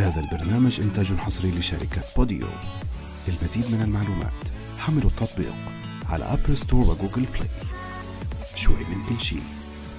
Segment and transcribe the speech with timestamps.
[0.00, 2.46] هذا البرنامج إنتاج حصري لشركة Podeo.
[3.28, 4.44] للمزيد من المعلومات
[4.78, 5.54] حملوا التطبيق
[6.08, 7.48] على Apple Store و Google Play
[8.54, 9.42] شوي من كل شيء.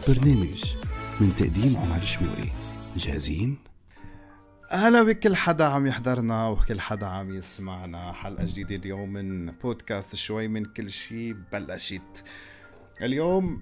[0.07, 0.75] برنامج
[1.19, 2.49] من تقديم عمر شموري.
[2.97, 3.57] جاهزين؟
[4.71, 8.11] أهلا بكل حدا عم يحضرنا وكل حدا عم يسمعنا.
[8.11, 12.23] حلقة جديدة اليوم من بودكاست شوي من كل شيء بلشت.
[13.01, 13.61] اليوم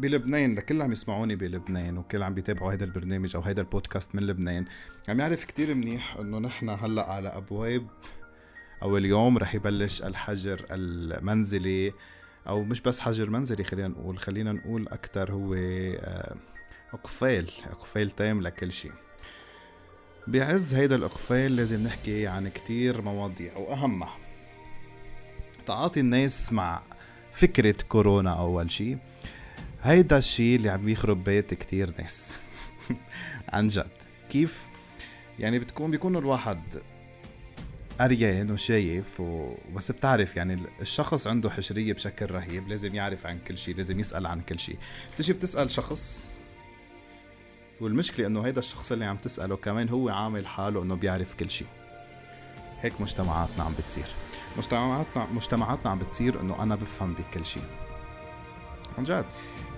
[0.00, 4.64] بلبنان لكل عم يسمعوني بلبنان وكل عم بيتابعوا هذا البرنامج أو هذا البودكاست من لبنان.
[5.08, 7.86] عم يعرف كتير منيح إنه نحن هلأ على أبواب
[8.82, 11.92] أو اليوم رح يبلش الحجر المنزلي
[12.48, 16.36] أو مش بس حجر منزلي خلينا نقول خلينا نقول أكثر هو آه،
[16.92, 18.92] أقفال أقفال تام لكل شيء.
[20.26, 24.16] بعز هيدا الأقفال لازم نحكي عن كتير مواضيع وأهمها.
[25.66, 26.82] تعاطي الناس مع
[27.32, 28.98] فكرة كورونا أول شي
[29.82, 32.38] هيدا الشيء اللي عم يخرب بيت كتير ناس.
[33.52, 33.90] عن جد.
[34.28, 34.68] كيف؟
[35.38, 36.60] يعني بتكون بيكون الواحد
[38.00, 42.68] قريان وشايف وبس بتعرف يعني الشخص عنده حشرية بشكل رهيب.
[42.68, 44.78] لازم يعرف عن كل شيء لازم يسأل عن كل شيء
[45.14, 46.26] بتجي بتسأل شخص
[47.80, 51.68] والمشكلة إنه هيدا الشخص اللي عم تسأله كمان هو عامل حاله إنه بيعرف كل شيء
[52.80, 54.06] هيك مجتمعاتنا عم بتصير.
[54.56, 57.89] مجتمعاتنا مجتمعاتنا عم بتصير إنه أنا بفهم بكل شيء
[59.00, 59.24] عن جد.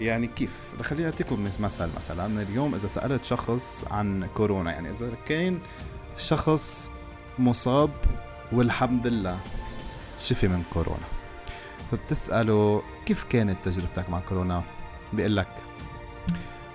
[0.00, 0.50] يعني كيف؟
[0.82, 1.62] خليني أعطيكم مثل
[1.96, 2.42] مثلا.
[2.42, 5.58] اليوم إذا سألت شخص عن كورونا يعني إذا كان
[6.16, 6.92] شخص
[7.38, 7.90] مصاب
[8.52, 9.38] والحمد لله
[10.18, 11.06] شفي من كورونا.
[11.90, 14.62] فبتسأله كيف كانت تجربتك مع كورونا؟
[15.12, 15.62] بيقول لك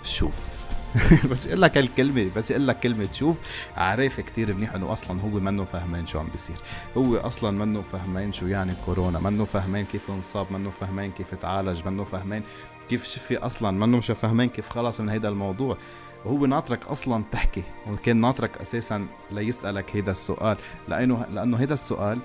[0.03, 0.66] شوف
[1.31, 3.41] بس يقول لك هالكلمة بس يقول لك كلمة شوف
[3.77, 6.55] عارف كتير منيح إنه أصلا هو منه فهمان شو عم بيصير.
[6.97, 11.87] هو أصلا منه فهمان شو يعني كورونا منه فهمان كيف انصاب منه فهمان كيف تعالج
[11.87, 12.43] منه فهمان
[12.89, 15.77] كيف شفي أصلا منه مش فهمان كيف خلص من هيدا الموضوع.
[16.25, 22.19] وهو ناطرك أصلا تحكي وكان ناطرك أساسا ليسألك هيدا السؤال لأنه لأنه هيدا السؤال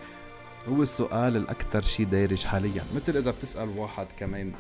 [0.69, 2.85] هو السؤال الأكثر شيء دارج حاليا.
[2.95, 4.53] مثل إذا بتسأل واحد كمان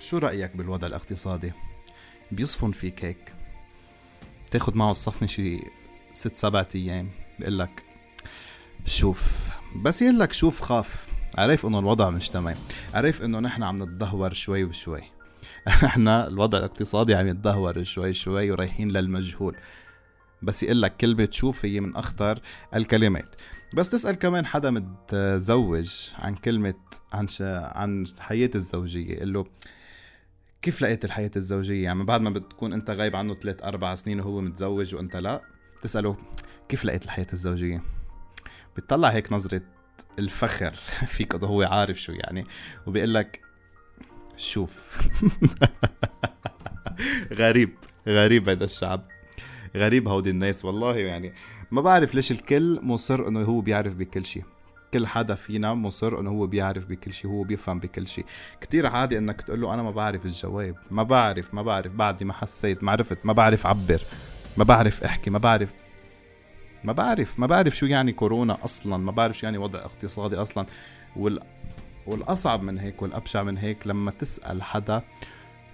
[0.00, 1.52] شو رأيك بالوضع الاقتصادي؟
[2.32, 3.34] بيصفن فيك هيك
[4.50, 5.60] تاخد معه الصفنة شي
[6.12, 7.82] ست سبعة أيام بيقول لك
[8.84, 9.48] شوف.
[9.76, 11.08] بس يقول لك شوف خاف.
[11.38, 12.56] عرف إنه الوضع مش تمام.
[12.94, 15.02] عرف إنه نحن عم نتدهور شوي بشوي
[15.84, 19.56] نحن الوضع الاقتصادي عم يتدهور شوي شوي ورايحين للمجهول.
[20.42, 22.38] بس يقول لك كلمة شوف هي من أخطر
[22.74, 23.34] الكلمات.
[23.74, 26.74] بس تسأل كمان حدا متزوج عن كلمة
[27.12, 27.26] عن.
[27.40, 29.46] عن حياة الزوجية يقول له
[30.62, 34.40] كيف لقيت الحياة الزوجية؟ يعني بعد ما بتكون أنت غايب عنه ثلاث أربع سنين وهو
[34.40, 35.42] متزوج وأنت لا
[35.78, 36.16] بتسأله
[36.68, 37.82] كيف لقيت الحياة الزوجية؟
[38.76, 39.60] بتطلع هيك نظرة
[40.18, 40.72] الفخر
[41.14, 42.44] فيك انه هو عارف شو يعني
[42.86, 43.40] وبيقول لك
[44.36, 45.08] شوف.
[47.32, 47.74] غريب
[48.08, 49.08] غريب هذا الشعب.
[49.76, 51.32] غريب هودي الناس والله يعني.
[51.70, 54.44] ما بعرف ليش الكل مصر إنه هو بيعرف بكل شيء
[54.94, 58.24] كل حدا فينا مصر إنه هو بيعرف بكل شيء هو بيفهم بكل شيء
[58.60, 62.32] كتير عادي إنك تقول له أنا ما بعرف الجواب ما بعرف ما بعرف بعدي ما
[62.32, 64.02] حسيت ما عرفت ما بعرف عبر
[64.56, 65.72] ما بعرف أحكي ما بعرف
[66.84, 70.66] ما بعرف ما بعرف شو يعني كورونا أصلا ما بعرف شو يعني وضع اقتصادي أصلا.
[71.16, 71.40] وال
[72.06, 75.02] والأصعب من هيك والأبشع من هيك لما تسأل حدا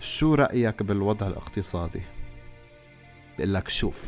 [0.00, 2.02] شو رأيك بالوضع الاقتصادي؟
[3.38, 4.04] بيقول لك شوف.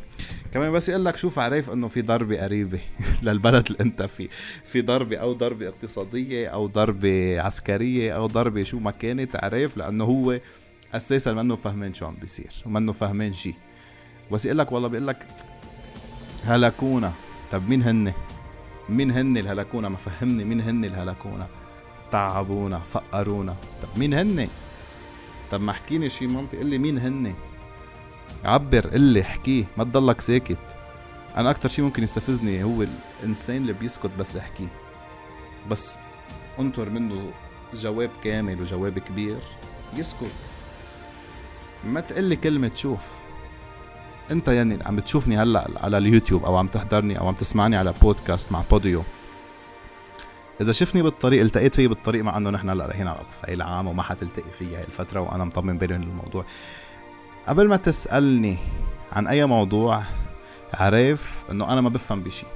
[0.54, 2.81] كمان بس يقول لك شوف عارف إنه في ضربة قريبة
[3.22, 4.28] للبلد اللي أنت فيه.
[4.64, 10.04] في ضربة أو ضربة اقتصادية أو ضربة عسكرية أو ضربة شو ما كانت عارف لأنه
[10.04, 10.41] هو
[10.94, 13.54] أساسا منه فهمان شو عم بيصير ومنه فهمان شيء
[14.32, 15.26] بس يقول لك والله بيقول لك
[16.44, 17.12] هلكونا
[17.50, 18.12] طب مين هن؟
[18.88, 21.47] مين هن الهلكونا ما فهمني مين هن الهلكونا
[22.12, 23.56] تعبونا فقرونا.
[23.82, 24.48] طب مين هن؟
[25.50, 27.34] طب ما احكيني شي منطقي قل لي مين هن؟
[28.44, 30.59] عبر قلي احكيه ما تضلك ساكت.
[31.37, 32.84] أنا أكتر شيء ممكن يستفزني هو
[33.22, 34.69] الإنسان اللي بيسكت بس يحكيه.
[35.70, 35.97] بس
[36.59, 37.31] انطر منه
[37.75, 39.38] جواب كامل وجواب كبير.
[39.97, 40.31] يسكت.
[41.84, 43.00] ما تقلي كلمة شوف.
[44.31, 48.52] أنت يعني عم بتشوفني هلأ على اليوتيوب أو عم تحضرني أو عم تسمعني على بودكاست
[48.52, 49.02] مع بوديو.
[50.61, 54.02] إذا شفني بالطريق التقيت فيه بالطريق مع إنه نحن هلأ رايحين على اقفال عام وما
[54.02, 56.44] حتلتقي فيها هاي الفترة وأنا مطمن بالي الموضوع.
[57.46, 58.56] قبل ما تسألني
[59.12, 60.02] عن أي موضوع
[60.75, 62.46] عارف إنه أنا ما بفهم بشي.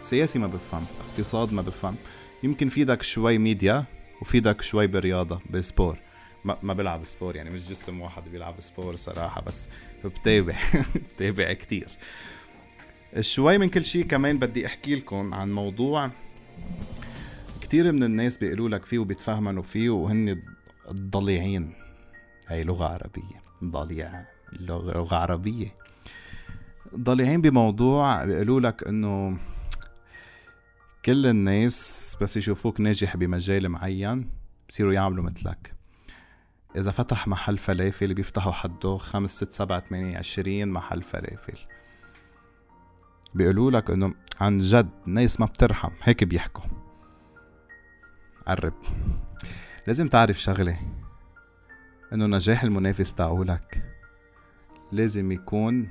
[0.00, 1.96] سياسي ما بفهم اقتصاد ما بفهم.
[2.42, 3.84] يمكن فيدك شوي ميديا
[4.20, 5.98] وفيدك شوي برياضة ب sport
[6.44, 9.68] ما, ما بلعب sport يعني مش جسم واحد بيلعب sport صراحة بس
[10.04, 10.54] بتابع
[11.14, 11.88] بتابع كتير.
[13.20, 16.10] شوي من كل شيء كمان بدي أحكي لكم عن موضوع
[17.60, 20.42] كتير من الناس بيقولوا لك فيه وبيتفهمنوا فيه وهن
[20.90, 21.72] الضليعين.
[22.48, 23.51] هاي لغة عربية.
[23.64, 25.74] ضليعة لغة عربية.
[26.96, 29.38] ضالعين بموضوع بيقولوا لك إنه
[31.04, 34.30] كل الناس بس يشوفوك ناجح بمجال معين
[34.68, 35.74] بصيروا يعملوا مثلك.
[36.76, 41.58] إذا فتح محل فلافل بيفتحوا حده خمس ست سبعة ثمانية عشرين محل فلافل.
[43.34, 46.64] بيقولوا لك إنه عن جد ناس ما بترحم هيك بيحكوا.
[48.46, 48.74] قرب.
[49.86, 50.78] لازم تعرف شغلة.
[52.12, 53.82] انه نجاح المنافس تاعولك
[54.92, 55.90] لازم يكون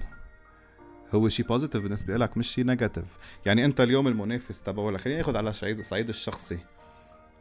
[1.15, 3.05] هو شيء positive بالنسبة لك مش شيء negative
[3.45, 6.57] يعني أنت اليوم المنافس تبعولك خليني آخذ على الصعيد الصعيد الشخصي.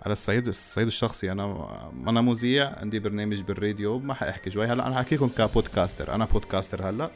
[0.02, 1.68] على الصعيد الصعيد الشخصي أنا
[2.06, 4.66] أنا مذيع عندي برنامج بالراديو ما حاحكي شوي.
[4.66, 7.10] هلا أنا حاحكيكم ك podcaster أنا podcaster هلا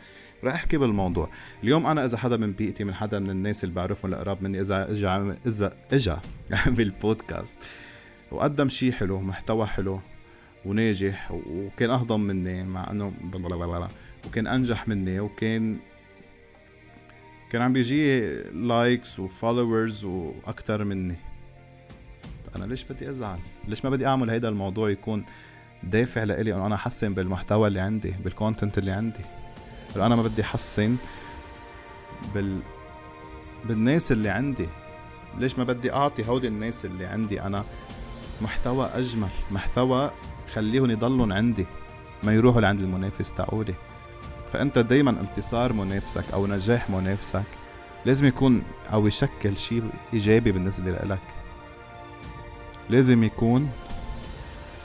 [0.45, 1.31] رح أحكي بالموضوع.
[1.63, 4.91] اليوم أنا إذا حدا من بيئتي من حدا من الناس اللي بعرفهم القراب مني إذا
[4.91, 5.09] اجى
[5.47, 6.17] إذا اجى
[6.67, 7.57] عمل بودكاست
[8.33, 10.01] وقدم شيء حلو محتوى حلو
[10.67, 13.13] وناجح وكان أهضم مني مع إنه
[14.27, 15.79] وكان أنجح مني وكان
[17.51, 21.17] كان عم بيجي likes و followers وأكثر مني.
[22.57, 23.39] أنا ليش بدي أزعل؟
[23.69, 25.25] ليش ما بدي أعمل هيدا الموضوع يكون
[25.83, 29.25] دافع لإلي إنه أنا احسن بالمحتوى اللي عندي بال content اللي عندي؟
[29.97, 30.97] أنا ما بدي احسن
[32.35, 32.61] بال
[33.65, 34.67] بالناس اللي عندي.
[35.39, 37.65] ليش ما بدي أعطي هودي الناس اللي عندي؟ أنا
[38.43, 40.11] محتوى أجمل محتوى
[40.53, 41.67] خليهم يضلون عندي
[42.23, 43.75] ما يروحوا لعند المنافس تاعولي
[44.53, 47.45] فأنت دايما انتصار منافسك أو نجاح منافسك
[48.07, 48.63] لازم يكون
[48.93, 49.83] أو يشكل شيء
[50.13, 51.23] إيجابي بالنسبة لك
[52.91, 53.71] لازم يكون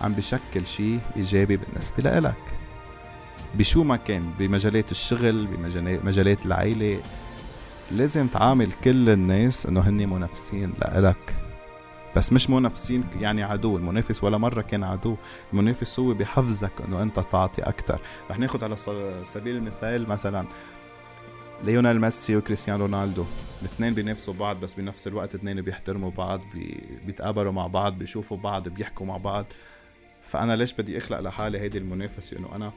[0.02, 2.36] عم بشكل شيء إيجابي بالنسبة لك
[3.56, 7.00] بشو ما كان بمجالات الشغل بمجالات العيلة
[7.92, 11.39] لازم تعامل كل الناس إنه هن منافسين لإلك.
[12.20, 13.78] بس مش منافسين يعني عدو.
[13.78, 15.16] المنافس ولا مرة كان عدو.
[15.54, 18.00] المنافس هو بحفزك إنه أنت تعطي أكثر
[18.32, 18.76] رح ناخد على
[19.24, 20.48] سبيل المثال مثلا
[21.64, 23.26] ليونيل ميسي وكريستيانو رونالدو.
[23.62, 26.82] الاثنين بينافسوا بعض بس بنفس الوقت اثنين بيحترموا بعض بي...
[27.06, 29.46] بيتقابلوا مع بعض بيشوفوا بعض بيحكوا مع بعض.
[30.22, 32.72] فأنا ليش بدي أخلق لحالي هيدي المنافسه إنه أنا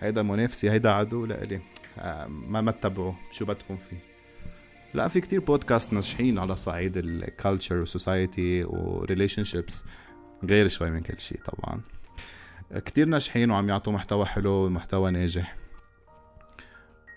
[0.00, 1.60] هيدا منافسي هيدا عدو لإلي.
[1.98, 4.09] آه، ما ما تتبعوا شو بدكم فيه؟
[4.94, 9.84] لا في كتير بودكاست ناجحين على صعيد ال culture وال society و relationships
[10.44, 11.80] غير شوي من كل شيء طبعا.
[12.74, 15.56] كتير ناجحين وعم يعطوا محتوى حلو ومحتوى ناجح.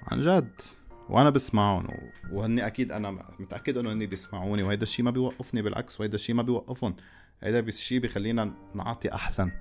[0.07, 0.61] عن جد
[1.09, 1.87] وأنا بسمعهم
[2.31, 6.43] وهني أكيد أنا متأكد إنه هني بيسمعوني وهيدا الشيء ما بيوقفني بالعكس وهيدا الشيء ما
[6.43, 6.95] بيوقفهم.
[7.41, 9.51] هيدا الشيء بخلينا نعطي أحسن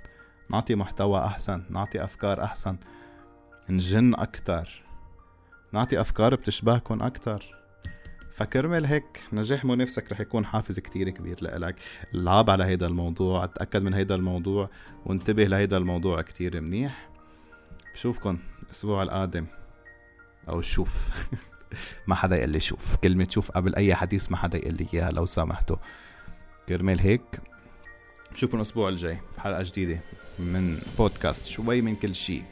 [0.51, 2.77] نعطي محتوى أحسن نعطي أفكار أحسن
[3.69, 4.83] نجن أكتر
[5.73, 7.62] نعطي أفكار بتشبهكم أكتر.
[8.33, 11.77] فكرمال هيك نجاح منافسك رح يكون حافز كتير كبير لإلك.
[12.15, 14.71] العاب على هيدا الموضوع تأكد من هيدا الموضوع
[15.07, 17.09] وانتبه لهيدا الموضوع كتير منيح.
[17.95, 19.47] بشوفكن الأسبوع القادم
[20.49, 21.11] أو شوف.
[22.09, 22.97] ما حدا يقول لي شوف.
[22.97, 25.77] كلمة شوف قبل أي حديث ما حدا يقول لي إياها لو سامحتوا
[26.69, 27.41] كرمال هيك
[28.33, 30.01] بشوفكم الأسبوع الجاي بحلقة جديدة
[30.39, 32.45] من بودكاست شوي من كل شيء